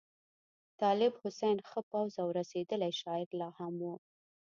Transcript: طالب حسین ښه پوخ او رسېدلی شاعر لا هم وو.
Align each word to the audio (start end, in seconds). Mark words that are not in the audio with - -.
طالب 0.81 1.13
حسین 1.23 1.57
ښه 1.67 1.81
پوخ 1.89 2.13
او 2.23 2.27
رسېدلی 2.39 2.91
شاعر 3.01 3.29
لا 3.39 3.49
هم 3.59 3.73
وو. 3.83 3.95